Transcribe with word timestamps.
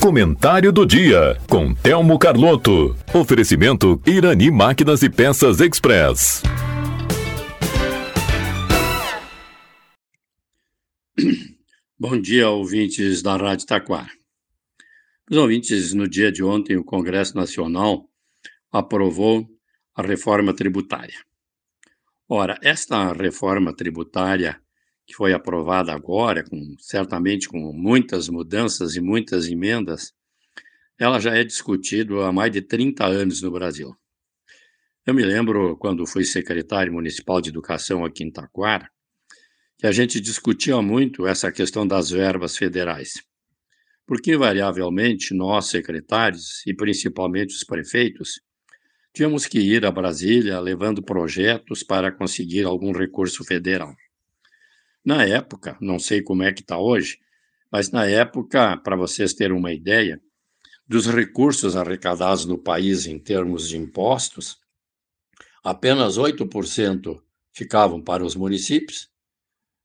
Comentário 0.00 0.72
do 0.72 0.86
dia 0.86 1.36
com 1.50 1.74
Telmo 1.74 2.18
Carlotto. 2.18 2.96
Oferecimento 3.12 4.00
Irani 4.06 4.50
Máquinas 4.50 5.02
e 5.02 5.10
Peças 5.10 5.60
Express. 5.60 6.42
Bom 12.00 12.18
dia, 12.18 12.48
ouvintes 12.48 13.20
da 13.20 13.36
Rádio 13.36 13.66
Taquara. 13.66 14.10
Os 15.30 15.36
ouvintes, 15.36 15.92
no 15.92 16.08
dia 16.08 16.32
de 16.32 16.42
ontem, 16.42 16.76
o 16.78 16.84
Congresso 16.84 17.36
Nacional 17.36 18.08
aprovou 18.72 19.46
a 19.94 20.02
reforma 20.02 20.54
tributária. 20.54 21.18
Ora, 22.26 22.58
esta 22.62 23.12
reforma 23.12 23.74
tributária 23.74 24.58
que 25.08 25.14
foi 25.14 25.32
aprovada 25.32 25.90
agora, 25.90 26.44
com, 26.44 26.76
certamente 26.78 27.48
com 27.48 27.72
muitas 27.72 28.28
mudanças 28.28 28.94
e 28.94 29.00
muitas 29.00 29.48
emendas, 29.48 30.12
ela 31.00 31.18
já 31.18 31.34
é 31.34 31.42
discutida 31.42 32.26
há 32.26 32.30
mais 32.30 32.52
de 32.52 32.60
30 32.60 33.06
anos 33.06 33.40
no 33.40 33.50
Brasil. 33.50 33.96
Eu 35.06 35.14
me 35.14 35.24
lembro, 35.24 35.78
quando 35.78 36.06
fui 36.06 36.24
secretário 36.24 36.92
municipal 36.92 37.40
de 37.40 37.48
educação 37.48 38.04
aqui 38.04 38.22
em 38.22 38.30
Taquara, 38.30 38.86
que 39.78 39.86
a 39.86 39.92
gente 39.92 40.20
discutia 40.20 40.82
muito 40.82 41.26
essa 41.26 41.50
questão 41.50 41.86
das 41.86 42.10
verbas 42.10 42.58
federais. 42.58 43.14
Porque, 44.06 44.34
invariavelmente, 44.34 45.32
nós, 45.32 45.66
secretários, 45.66 46.66
e 46.66 46.74
principalmente 46.74 47.54
os 47.54 47.64
prefeitos, 47.64 48.40
tínhamos 49.14 49.46
que 49.46 49.58
ir 49.58 49.86
a 49.86 49.90
Brasília 49.90 50.60
levando 50.60 51.02
projetos 51.02 51.82
para 51.82 52.12
conseguir 52.12 52.64
algum 52.64 52.92
recurso 52.92 53.42
federal. 53.42 53.94
Na 55.08 55.24
época, 55.24 55.74
não 55.80 55.98
sei 55.98 56.20
como 56.20 56.42
é 56.42 56.52
que 56.52 56.60
está 56.60 56.78
hoje, 56.78 57.18
mas 57.72 57.90
na 57.90 58.04
época, 58.04 58.76
para 58.76 58.94
vocês 58.94 59.32
terem 59.32 59.56
uma 59.56 59.72
ideia, 59.72 60.20
dos 60.86 61.06
recursos 61.06 61.74
arrecadados 61.76 62.44
no 62.44 62.58
país 62.58 63.06
em 63.06 63.18
termos 63.18 63.70
de 63.70 63.78
impostos, 63.78 64.58
apenas 65.64 66.18
8% 66.18 67.22
ficavam 67.54 68.02
para 68.02 68.22
os 68.22 68.36
municípios, 68.36 69.08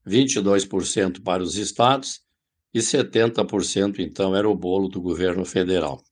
22% 0.06 1.24
para 1.24 1.42
os 1.42 1.56
estados 1.56 2.20
e 2.74 2.80
70% 2.80 4.00
então 4.00 4.36
era 4.36 4.50
o 4.50 4.54
bolo 4.54 4.90
do 4.90 5.00
governo 5.00 5.46
federal. 5.46 6.04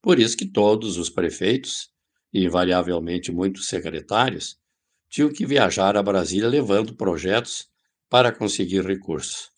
Por 0.00 0.20
isso 0.20 0.36
que 0.36 0.46
todos 0.46 0.96
os 0.96 1.10
prefeitos, 1.10 1.90
e 2.32 2.44
invariavelmente 2.44 3.32
muitos 3.32 3.66
secretários, 3.66 4.56
tinham 5.10 5.28
que 5.28 5.44
viajar 5.44 5.96
a 5.96 6.02
Brasília 6.04 6.48
levando 6.48 6.94
projetos 6.94 7.68
para 8.08 8.32
conseguir 8.32 8.84
recursos. 8.84 9.50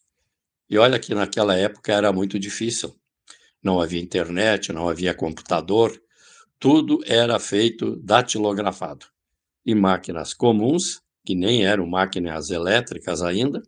E 0.69 0.79
olha 0.79 0.99
que 0.99 1.15
naquela 1.15 1.57
época 1.57 1.93
era 1.93 2.13
muito 2.13 2.39
difícil. 2.39 2.95
Não 3.63 3.81
havia 3.81 4.01
internet, 4.01 4.73
não 4.73 4.89
havia 4.89 5.15
computador, 5.15 6.01
tudo 6.59 7.01
era 7.07 7.39
feito 7.39 7.97
datilografado. 7.97 9.07
E 9.65 9.75
máquinas 9.75 10.33
comuns, 10.33 11.01
que 11.25 11.35
nem 11.35 11.65
eram 11.65 11.87
máquinas 11.87 12.51
elétricas 12.51 13.23
ainda, 13.23 13.63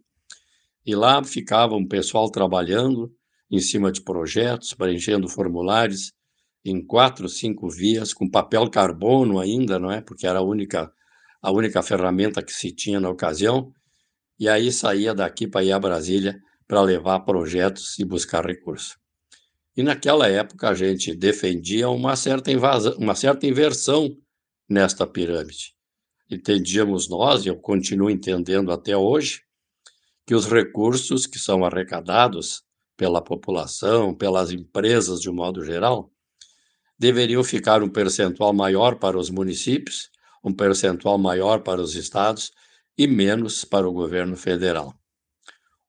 e 0.85 0.95
lá 0.95 1.23
ficava 1.23 1.75
um 1.75 1.87
pessoal 1.87 2.31
trabalhando 2.31 3.15
em 3.51 3.61
cima 3.61 3.93
de 3.93 4.01
projetos, 4.01 4.73
preenchendo 4.73 5.29
formulários 5.29 6.13
em 6.65 6.85
quatro, 6.85 7.29
cinco 7.29 7.69
vias, 7.69 8.15
com 8.15 8.29
papel 8.29 8.69
carbono 8.71 9.39
ainda, 9.39 9.79
não 9.79 9.91
é? 9.91 10.01
Porque 10.01 10.27
era 10.27 10.39
a 10.39 10.43
única, 10.43 10.93
a 11.41 11.51
única 11.51 11.83
ferramenta 11.83 12.43
que 12.43 12.53
se 12.53 12.73
tinha 12.73 13.01
na 13.01 13.11
ocasião, 13.11 13.73
e 14.43 14.49
aí 14.49 14.73
saía 14.73 15.15
daqui 15.15 15.47
para 15.47 15.63
ir 15.63 15.71
a 15.71 15.79
Brasília 15.79 16.43
para 16.67 16.83
levar 16.83 17.21
projetos 17.21 17.97
e 18.01 18.05
buscar 18.05 18.45
recursos. 18.45 18.97
E 19.77 19.85
naquela 19.85 20.27
época 20.27 20.69
a 20.69 20.75
gente 20.75 21.15
defendia 21.15 21.89
uma 21.89 22.17
certa, 22.17 22.51
invasão, 22.51 22.93
uma 22.99 23.15
certa 23.15 23.47
inversão 23.47 24.17
nesta 24.69 25.07
pirâmide. 25.07 25.77
Entendíamos 26.29 27.09
nós, 27.09 27.47
e 27.47 27.51
eu 27.51 27.57
continuo 27.57 28.11
entendendo 28.11 28.73
até 28.73 28.97
hoje, 28.97 29.43
que 30.27 30.35
os 30.35 30.45
recursos 30.51 31.25
que 31.25 31.39
são 31.39 31.65
arrecadados 31.65 32.65
pela 32.97 33.23
população, 33.23 34.13
pelas 34.13 34.51
empresas 34.51 35.21
de 35.21 35.31
um 35.31 35.35
modo 35.35 35.65
geral, 35.65 36.11
deveriam 36.99 37.45
ficar 37.45 37.81
um 37.81 37.89
percentual 37.89 38.53
maior 38.53 38.97
para 38.97 39.17
os 39.17 39.31
municípios, 39.31 40.11
um 40.43 40.53
percentual 40.53 41.17
maior 41.17 41.61
para 41.61 41.81
os 41.81 41.95
estados 41.95 42.51
e 42.97 43.07
menos 43.07 43.65
para 43.65 43.89
o 43.89 43.93
governo 43.93 44.37
federal. 44.37 44.95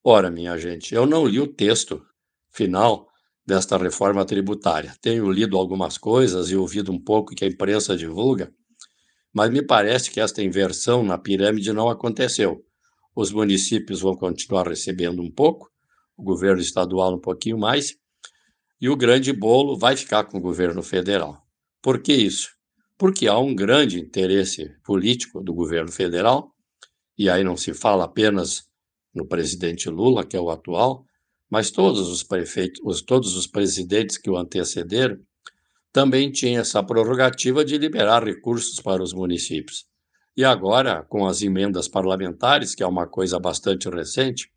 Ora, 0.03 0.29
minha 0.29 0.57
gente, 0.57 0.93
eu 0.93 1.05
não 1.05 1.25
li 1.25 1.39
o 1.39 1.47
texto 1.47 2.01
final 2.51 3.07
desta 3.45 3.77
reforma 3.77 4.25
tributária. 4.25 4.93
Tenho 5.01 5.29
lido 5.31 5.57
algumas 5.57 5.97
coisas 5.97 6.49
e 6.49 6.55
ouvido 6.55 6.91
um 6.91 6.99
pouco 6.99 7.35
que 7.35 7.43
a 7.43 7.47
imprensa 7.47 7.95
divulga, 7.95 8.53
mas 9.33 9.49
me 9.51 9.61
parece 9.61 10.11
que 10.11 10.19
esta 10.19 10.43
inversão 10.43 11.03
na 11.03 11.17
pirâmide 11.17 11.73
não 11.73 11.89
aconteceu. 11.89 12.63
Os 13.15 13.31
municípios 13.31 14.01
vão 14.01 14.15
continuar 14.15 14.67
recebendo 14.67 15.21
um 15.21 15.31
pouco, 15.31 15.69
o 16.17 16.23
governo 16.23 16.61
estadual 16.61 17.15
um 17.15 17.19
pouquinho 17.19 17.57
mais, 17.57 17.95
e 18.79 18.89
o 18.89 18.95
grande 18.95 19.31
bolo 19.31 19.77
vai 19.77 19.95
ficar 19.95 20.25
com 20.25 20.37
o 20.37 20.41
governo 20.41 20.83
federal. 20.83 21.41
Por 21.81 22.01
que 22.01 22.13
isso? 22.13 22.49
Porque 22.97 23.27
há 23.27 23.37
um 23.37 23.55
grande 23.55 23.99
interesse 23.99 24.69
político 24.83 25.41
do 25.41 25.53
governo 25.53 25.91
federal 25.91 26.53
e 27.17 27.29
aí 27.29 27.43
não 27.43 27.55
se 27.55 27.73
fala 27.73 28.05
apenas 28.05 28.67
no 29.13 29.25
presidente 29.25 29.89
Lula, 29.89 30.25
que 30.25 30.35
é 30.35 30.39
o 30.39 30.49
atual, 30.49 31.05
mas 31.49 31.69
todos 31.69 32.09
os 32.09 32.23
prefeitos, 32.23 33.01
todos 33.03 33.35
os 33.35 33.45
presidentes 33.45 34.17
que 34.17 34.29
o 34.29 34.37
antecederam, 34.37 35.19
também 35.91 36.31
tinham 36.31 36.61
essa 36.61 36.81
prerrogativa 36.81 37.63
de 37.63 37.77
liberar 37.77 38.23
recursos 38.23 38.79
para 38.79 39.03
os 39.03 39.13
municípios. 39.13 39.85
E 40.35 40.43
agora, 40.43 41.03
com 41.03 41.27
as 41.27 41.43
emendas 41.43 41.87
parlamentares, 41.87 42.73
que 42.73 42.81
é 42.81 42.87
uma 42.87 43.05
coisa 43.05 43.39
bastante 43.39 43.87
recente, 43.87 44.51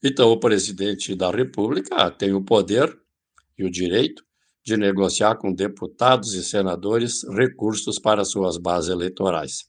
então 0.00 0.30
o 0.30 0.38
presidente 0.38 1.16
da 1.16 1.30
República 1.30 2.08
tem 2.12 2.32
o 2.32 2.44
poder 2.44 2.96
e 3.58 3.64
o 3.64 3.70
direito 3.70 4.24
de 4.64 4.76
negociar 4.76 5.34
com 5.36 5.52
deputados 5.52 6.34
e 6.34 6.44
senadores 6.44 7.24
recursos 7.24 7.98
para 7.98 8.24
suas 8.24 8.56
bases 8.56 8.90
eleitorais. 8.90 9.64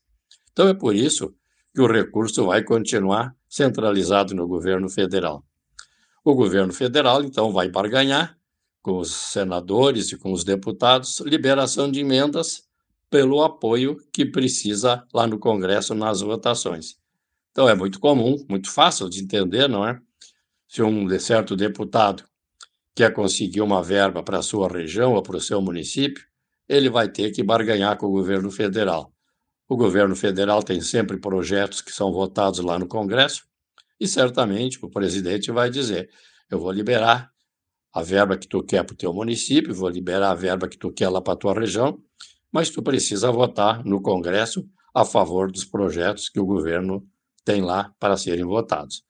Então 0.51 0.68
é 0.68 0.74
por 0.75 0.95
isso 0.95 1.34
que 1.73 1.81
o 1.81 1.88
recurso 1.88 2.45
vai 2.45 2.63
continuar 2.63 3.35
centralizado 3.50 4.35
no 4.35 4.47
governo 4.47 4.89
federal. 4.89 5.44
O 6.23 6.35
governo 6.35 6.72
federal, 6.72 7.23
então, 7.23 7.51
vai 7.51 7.67
barganhar 7.67 8.38
com 8.81 8.97
os 9.00 9.11
senadores 9.11 10.12
e 10.12 10.17
com 10.17 10.31
os 10.31 10.44
deputados 10.44 11.19
liberação 11.22 11.89
de 11.89 12.01
emendas 12.01 12.63
pelo 13.09 13.44
apoio 13.44 13.97
que 14.12 14.25
precisa 14.25 15.06
lá 15.13 15.25
no 15.28 15.39
Congresso 15.39 15.94
nas 15.94 16.22
votações. 16.22 16.97
Então, 17.51 17.69
é 17.69 17.75
muito 17.75 18.00
comum, 18.00 18.44
muito 18.50 18.69
fácil 18.72 19.09
de 19.09 19.22
entender, 19.22 19.69
não 19.69 19.88
é? 19.88 20.00
Se 20.67 20.81
um 20.81 21.07
certo 21.19 21.56
deputado 21.56 22.23
quer 22.95 23.13
conseguir 23.13 23.62
uma 23.62 23.83
verba 23.83 24.23
para 24.23 24.39
a 24.39 24.44
sua 24.44 24.67
região 24.67 25.13
ou 25.13 25.22
para 25.22 25.38
o 25.38 25.41
seu 25.41 25.62
município, 25.62 26.25
ele 26.67 26.89
vai 26.89 27.07
ter 27.07 27.31
que 27.31 27.44
barganhar 27.44 27.97
com 27.97 28.07
o 28.07 28.12
governo 28.12 28.50
federal. 28.50 29.12
O 29.68 29.78
governo 29.78 30.16
federal 30.16 30.62
tem 30.62 30.81
sempre 30.81 31.18
projetos 31.18 31.81
que 31.81 31.91
são 31.91 32.12
votados 32.12 32.59
lá 32.59 32.78
no 32.78 32.88
Congresso 32.88 33.46
e 34.00 34.07
certamente 34.07 34.84
o 34.84 34.90
presidente 34.90 35.51
vai 35.51 35.69
dizer: 35.69 36.09
eu 36.50 36.59
vou 36.59 36.72
liberar 36.72 37.31
a 37.94 38.01
verba 38.01 38.38
que 38.38 38.47
tu 38.47 38.63
quer 38.63 38.84
para 38.84 38.94
o 38.94 38.97
teu 38.97 39.13
município, 39.13 39.74
vou 39.74 39.90
liberar 39.90 40.31
a 40.31 40.35
verba 40.35 40.68
que 40.68 40.78
tu 40.78 40.91
quer 40.91 41.09
lá 41.09 41.22
para 41.22 41.34
a 41.34 41.38
tua 41.38 41.53
região, 41.53 42.01
mas 42.51 42.69
tu 42.69 42.81
precisa 42.81 43.31
votar 43.31 43.84
no 43.85 44.01
Congresso 44.01 44.68
a 44.94 45.06
favor 45.06 45.51
dos 45.51 45.63
projetos 45.63 46.28
que 46.30 46.40
o 46.40 46.45
governo 46.45 47.07
tem 47.45 47.62
lá 47.62 47.94
para 48.00 48.18
serem 48.18 48.45
votados. 48.45 49.03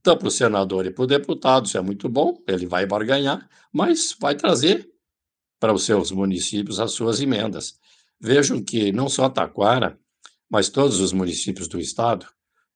Então, 0.00 0.16
para 0.18 0.28
o 0.28 0.30
senador 0.30 0.84
e 0.84 0.90
para 0.90 1.04
o 1.04 1.06
deputado, 1.06 1.66
isso 1.66 1.78
é 1.78 1.80
muito 1.80 2.08
bom, 2.08 2.36
ele 2.46 2.66
vai 2.66 2.84
barganhar, 2.84 3.48
mas 3.72 4.14
vai 4.20 4.34
trazer 4.34 4.88
para 5.58 5.72
os 5.72 5.84
seus 5.84 6.10
municípios 6.10 6.78
as 6.78 6.92
suas 6.92 7.20
emendas. 7.20 7.78
Vejam 8.20 8.62
que 8.62 8.92
não 8.92 9.08
só 9.08 9.28
Taquara, 9.28 9.98
mas 10.50 10.68
todos 10.68 11.00
os 11.00 11.12
municípios 11.12 11.68
do 11.68 11.80
estado, 11.80 12.26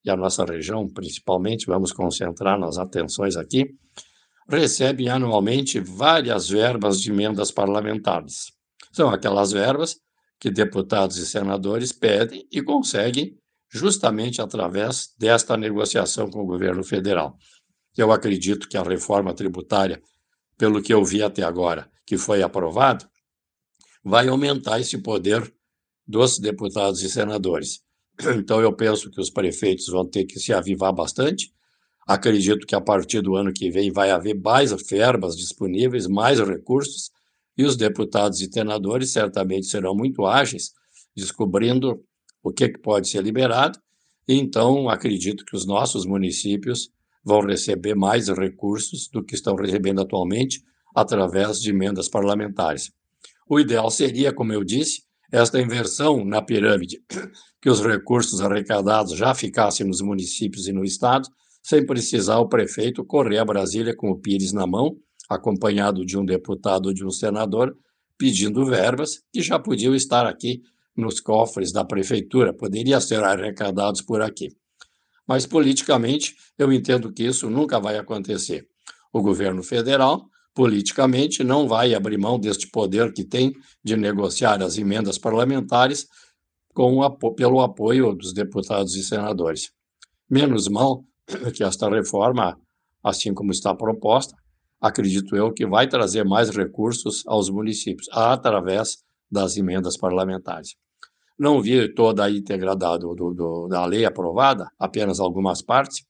e 0.04 0.10
a 0.10 0.16
nossa 0.16 0.44
região 0.44 0.88
principalmente, 0.88 1.66
vamos 1.66 1.92
concentrar 1.92 2.58
nas 2.58 2.78
atenções 2.78 3.36
aqui, 3.36 3.74
recebem 4.48 5.08
anualmente 5.08 5.78
várias 5.78 6.48
verbas 6.48 7.00
de 7.00 7.10
emendas 7.10 7.50
parlamentares. 7.50 8.52
São 8.92 9.10
aquelas 9.10 9.52
verbas 9.52 9.96
que 10.40 10.50
deputados 10.50 11.18
e 11.18 11.26
senadores 11.26 11.92
pedem 11.92 12.46
e 12.50 12.62
conseguem 12.62 13.36
justamente 13.70 14.40
através 14.40 15.14
desta 15.18 15.56
negociação 15.56 16.30
com 16.30 16.40
o 16.40 16.46
governo 16.46 16.82
federal. 16.82 17.36
Eu 17.96 18.12
acredito 18.12 18.68
que 18.68 18.76
a 18.76 18.82
reforma 18.82 19.34
tributária, 19.34 20.00
pelo 20.56 20.80
que 20.80 20.94
eu 20.94 21.04
vi 21.04 21.22
até 21.22 21.42
agora, 21.42 21.90
que 22.06 22.16
foi 22.16 22.42
aprovado, 22.42 23.06
vai 24.08 24.28
aumentar 24.28 24.80
esse 24.80 24.98
poder 24.98 25.52
dos 26.06 26.38
deputados 26.38 27.02
e 27.02 27.10
senadores. 27.10 27.82
Então, 28.36 28.60
eu 28.60 28.72
penso 28.72 29.10
que 29.10 29.20
os 29.20 29.30
prefeitos 29.30 29.86
vão 29.86 30.04
ter 30.04 30.24
que 30.24 30.40
se 30.40 30.52
avivar 30.52 30.92
bastante, 30.92 31.52
Acredito 32.08 32.66
que 32.66 32.74
a 32.74 32.80
partir 32.80 33.20
do 33.20 33.36
ano 33.36 33.52
que 33.52 33.70
vem 33.70 33.92
vai 33.92 34.10
haver 34.10 34.34
mais 34.34 34.72
verbas 34.88 35.36
disponíveis, 35.36 36.06
mais 36.06 36.40
recursos, 36.40 37.10
e 37.54 37.62
os 37.66 37.76
deputados 37.76 38.40
e 38.40 38.50
senadores 38.50 39.10
certamente 39.10 39.66
serão 39.66 39.94
muito 39.94 40.24
ágeis, 40.24 40.72
descobrindo 41.14 42.02
o 42.42 42.50
que, 42.50 42.70
que 42.70 42.78
pode 42.78 43.10
ser 43.10 43.22
liberado, 43.22 43.78
e 44.26 44.32
então 44.32 44.88
acredito 44.88 45.44
que 45.44 45.54
os 45.54 45.66
nossos 45.66 46.06
municípios 46.06 46.90
vão 47.22 47.40
receber 47.40 47.94
mais 47.94 48.28
recursos 48.28 49.06
do 49.12 49.22
que 49.22 49.34
estão 49.34 49.54
recebendo 49.54 50.00
atualmente 50.00 50.62
através 50.96 51.60
de 51.60 51.68
emendas 51.68 52.08
parlamentares. 52.08 52.90
O 53.48 53.58
ideal 53.58 53.90
seria, 53.90 54.32
como 54.32 54.52
eu 54.52 54.62
disse, 54.62 55.02
esta 55.32 55.60
inversão 55.60 56.24
na 56.24 56.42
pirâmide, 56.42 57.02
que 57.60 57.70
os 57.70 57.80
recursos 57.80 58.40
arrecadados 58.40 59.16
já 59.16 59.34
ficassem 59.34 59.86
nos 59.86 60.00
municípios 60.00 60.68
e 60.68 60.72
no 60.72 60.84
Estado, 60.84 61.28
sem 61.62 61.84
precisar 61.84 62.38
o 62.38 62.48
prefeito 62.48 63.04
correr 63.04 63.38
a 63.38 63.44
Brasília 63.44 63.94
com 63.96 64.10
o 64.10 64.18
Pires 64.18 64.52
na 64.52 64.66
mão, 64.66 64.96
acompanhado 65.28 66.04
de 66.04 66.16
um 66.16 66.24
deputado 66.24 66.86
ou 66.86 66.94
de 66.94 67.04
um 67.04 67.10
senador, 67.10 67.76
pedindo 68.16 68.64
verbas 68.64 69.22
que 69.32 69.42
já 69.42 69.58
podiam 69.58 69.94
estar 69.94 70.26
aqui 70.26 70.62
nos 70.96 71.20
cofres 71.20 71.72
da 71.72 71.84
prefeitura, 71.84 72.52
poderiam 72.52 73.00
ser 73.00 73.22
arrecadados 73.22 74.02
por 74.02 74.20
aqui. 74.20 74.48
Mas 75.26 75.46
politicamente, 75.46 76.34
eu 76.58 76.72
entendo 76.72 77.12
que 77.12 77.24
isso 77.24 77.48
nunca 77.48 77.78
vai 77.78 77.96
acontecer. 77.96 78.66
O 79.12 79.22
governo 79.22 79.62
federal, 79.62 80.28
politicamente, 80.58 81.44
não 81.44 81.68
vai 81.68 81.94
abrir 81.94 82.18
mão 82.18 82.36
deste 82.36 82.68
poder 82.68 83.12
que 83.12 83.22
tem 83.22 83.52
de 83.84 83.96
negociar 83.96 84.60
as 84.60 84.76
emendas 84.76 85.16
parlamentares 85.16 86.08
com 86.74 86.98
o, 86.98 87.34
pelo 87.36 87.60
apoio 87.60 88.12
dos 88.12 88.32
deputados 88.32 88.96
e 88.96 89.04
senadores. 89.04 89.70
Menos 90.28 90.66
mal 90.66 91.04
que 91.54 91.62
esta 91.62 91.88
reforma, 91.88 92.58
assim 93.04 93.32
como 93.32 93.52
está 93.52 93.72
proposta, 93.72 94.34
acredito 94.80 95.36
eu 95.36 95.52
que 95.52 95.64
vai 95.64 95.86
trazer 95.86 96.24
mais 96.24 96.50
recursos 96.50 97.22
aos 97.28 97.48
municípios 97.48 98.08
através 98.10 98.96
das 99.30 99.56
emendas 99.56 99.96
parlamentares. 99.96 100.74
Não 101.38 101.62
vi 101.62 101.94
toda 101.94 102.24
a 102.24 102.30
íntegra 102.32 102.74
da, 102.74 102.96
do, 102.96 103.14
do, 103.14 103.68
da 103.68 103.86
lei 103.86 104.04
aprovada, 104.04 104.68
apenas 104.76 105.20
algumas 105.20 105.62
partes, 105.62 106.04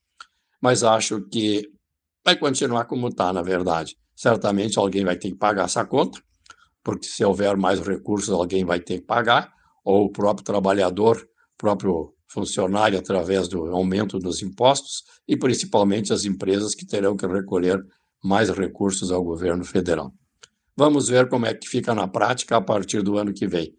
mas 0.59 0.83
acho 0.83 1.21
que 1.29 1.69
vai 2.25 2.35
continuar 2.35 2.85
como 2.85 3.09
está, 3.09 3.31
na 3.31 3.43
verdade. 3.43 3.95
Certamente 4.19 4.77
alguém 4.77 5.05
vai 5.05 5.15
ter 5.15 5.29
que 5.29 5.37
pagar 5.37 5.63
essa 5.63 5.85
conta, 5.85 6.21
porque 6.83 7.07
se 7.07 7.23
houver 7.23 7.55
mais 7.55 7.79
recursos, 7.79 8.29
alguém 8.29 8.65
vai 8.65 8.77
ter 8.77 8.99
que 8.99 9.05
pagar, 9.05 9.49
ou 9.81 10.07
o 10.07 10.11
próprio 10.11 10.43
trabalhador, 10.43 11.25
próprio 11.57 12.13
funcionário, 12.27 12.99
através 12.99 13.47
do 13.47 13.67
aumento 13.67 14.19
dos 14.19 14.41
impostos, 14.41 15.05
e 15.25 15.37
principalmente 15.37 16.11
as 16.11 16.25
empresas 16.25 16.75
que 16.75 16.85
terão 16.85 17.15
que 17.15 17.25
recolher 17.25 17.81
mais 18.21 18.49
recursos 18.49 19.09
ao 19.09 19.23
governo 19.23 19.63
federal. 19.63 20.13
Vamos 20.75 21.07
ver 21.07 21.29
como 21.29 21.45
é 21.45 21.53
que 21.53 21.69
fica 21.69 21.95
na 21.95 22.05
prática 22.05 22.57
a 22.57 22.61
partir 22.61 23.01
do 23.01 23.17
ano 23.17 23.33
que 23.33 23.47
vem. 23.47 23.73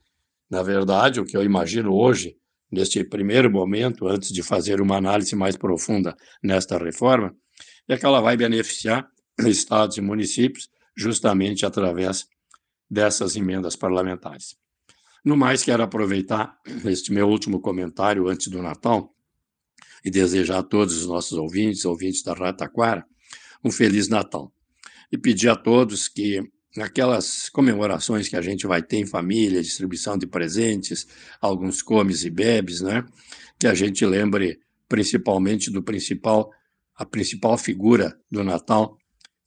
Na 0.48 0.62
verdade, 0.62 1.20
o 1.20 1.24
que 1.26 1.36
eu 1.36 1.44
imagino 1.44 1.92
hoje, 1.92 2.34
neste 2.72 3.04
primeiro 3.04 3.50
momento, 3.50 4.08
antes 4.08 4.32
de 4.32 4.42
fazer 4.42 4.80
uma 4.80 4.96
análise 4.96 5.36
mais 5.36 5.54
profunda 5.54 6.16
nesta 6.42 6.78
reforma, 6.78 7.30
é 7.86 7.98
que 7.98 8.06
ela 8.06 8.22
vai 8.22 8.38
beneficiar 8.38 9.06
estados 9.46 9.96
e 9.96 10.00
municípios 10.00 10.70
justamente 10.96 11.64
através 11.64 12.26
dessas 12.90 13.36
emendas 13.36 13.76
parlamentares. 13.76 14.56
No 15.24 15.36
mais, 15.36 15.62
quero 15.62 15.82
aproveitar 15.82 16.58
este 16.84 17.12
meu 17.12 17.28
último 17.28 17.60
comentário 17.60 18.28
antes 18.28 18.48
do 18.48 18.62
Natal 18.62 19.14
e 20.04 20.10
desejar 20.10 20.58
a 20.58 20.62
todos 20.62 20.96
os 20.96 21.06
nossos 21.06 21.36
ouvintes, 21.36 21.84
ouvintes 21.84 22.22
da 22.22 22.32
Rádio 22.32 22.58
Taquara, 22.58 23.06
um 23.62 23.70
Feliz 23.70 24.08
Natal. 24.08 24.52
E 25.12 25.18
pedir 25.18 25.48
a 25.48 25.56
todos 25.56 26.08
que 26.08 26.42
aquelas 26.78 27.48
comemorações 27.48 28.28
que 28.28 28.36
a 28.36 28.42
gente 28.42 28.66
vai 28.66 28.82
ter 28.82 28.98
em 28.98 29.06
família, 29.06 29.62
distribuição 29.62 30.16
de 30.16 30.26
presentes, 30.26 31.06
alguns 31.40 31.82
comes 31.82 32.24
e 32.24 32.30
bebes, 32.30 32.80
né? 32.80 33.04
Que 33.58 33.66
a 33.66 33.74
gente 33.74 34.06
lembre 34.06 34.60
principalmente 34.88 35.70
do 35.70 35.82
principal, 35.82 36.50
a 36.94 37.04
principal 37.04 37.58
figura 37.58 38.18
do 38.30 38.42
Natal, 38.42 38.96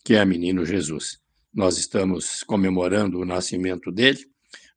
que 0.03 0.15
é 0.15 0.25
menino 0.25 0.65
Jesus. 0.65 1.19
Nós 1.53 1.77
estamos 1.77 2.43
comemorando 2.43 3.19
o 3.19 3.25
nascimento 3.25 3.91
dele. 3.91 4.25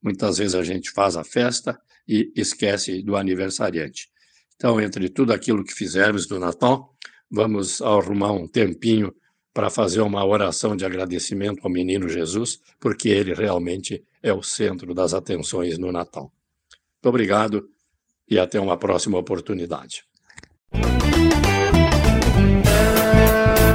Muitas 0.02 0.38
vezes 0.38 0.54
a 0.54 0.62
gente 0.62 0.90
faz 0.90 1.16
a 1.16 1.24
festa 1.24 1.78
e 2.06 2.32
esquece 2.36 3.02
do 3.02 3.16
aniversariante. 3.16 4.08
Então, 4.54 4.80
entre 4.80 5.08
tudo 5.08 5.32
aquilo 5.32 5.64
que 5.64 5.74
fizermos 5.74 6.26
do 6.26 6.38
Natal, 6.38 6.94
vamos 7.30 7.82
arrumar 7.82 8.32
um 8.32 8.46
tempinho 8.46 9.14
para 9.52 9.70
fazer 9.70 10.00
uma 10.02 10.24
oração 10.24 10.76
de 10.76 10.84
agradecimento 10.84 11.60
ao 11.64 11.70
menino 11.70 12.08
Jesus, 12.08 12.60
porque 12.78 13.08
ele 13.08 13.34
realmente 13.34 14.04
é 14.22 14.32
o 14.32 14.42
centro 14.42 14.94
das 14.94 15.14
atenções 15.14 15.78
no 15.78 15.90
Natal. 15.90 16.30
Muito 16.94 17.08
obrigado 17.08 17.68
e 18.28 18.38
até 18.38 18.60
uma 18.60 18.76
próxima 18.76 19.18
oportunidade. 19.18 20.04